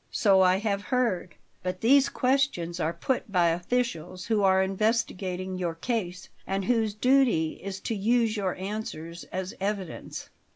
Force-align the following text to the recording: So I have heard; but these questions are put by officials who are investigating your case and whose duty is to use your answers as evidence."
So 0.09 0.41
I 0.41 0.57
have 0.57 0.81
heard; 0.81 1.35
but 1.61 1.81
these 1.81 2.09
questions 2.09 2.79
are 2.79 2.91
put 2.91 3.31
by 3.31 3.49
officials 3.49 4.25
who 4.25 4.41
are 4.41 4.63
investigating 4.63 5.59
your 5.59 5.75
case 5.75 6.27
and 6.47 6.65
whose 6.65 6.95
duty 6.95 7.59
is 7.61 7.79
to 7.81 7.93
use 7.93 8.35
your 8.35 8.55
answers 8.55 9.25
as 9.25 9.53
evidence." 9.61 10.31